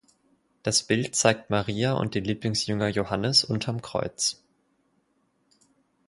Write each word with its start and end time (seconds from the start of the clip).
Das 0.63 0.81
Bild 0.81 1.15
zeigt 1.15 1.51
Maria 1.51 1.93
und 1.93 2.15
den 2.15 2.23
Lieblingsjünger 2.23 2.87
Johannes 2.87 3.43
unterm 3.43 3.83
Kreuz. 3.83 4.41